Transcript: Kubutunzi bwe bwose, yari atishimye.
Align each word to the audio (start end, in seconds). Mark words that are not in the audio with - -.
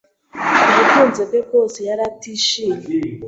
Kubutunzi 0.67 1.21
bwe 1.27 1.39
bwose, 1.45 1.79
yari 1.87 2.01
atishimye. 2.09 2.83